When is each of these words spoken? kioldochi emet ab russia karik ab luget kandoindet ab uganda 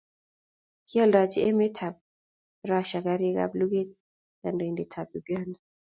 kioldochi 0.87 1.39
emet 1.49 1.77
ab 1.87 1.95
russia 2.69 2.99
karik 3.05 3.37
ab 3.45 3.51
luget 3.59 3.89
kandoindet 4.41 4.93
ab 5.01 5.09
uganda 5.19 5.59